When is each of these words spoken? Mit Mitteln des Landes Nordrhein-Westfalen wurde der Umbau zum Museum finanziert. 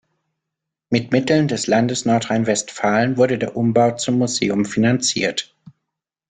Mit 0.89 1.11
Mitteln 1.11 1.47
des 1.47 1.67
Landes 1.67 2.05
Nordrhein-Westfalen 2.05 3.17
wurde 3.17 3.37
der 3.37 3.55
Umbau 3.55 3.91
zum 3.97 4.17
Museum 4.17 4.65
finanziert. 4.65 5.55